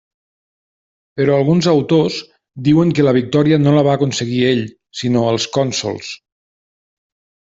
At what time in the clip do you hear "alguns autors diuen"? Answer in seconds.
1.41-2.93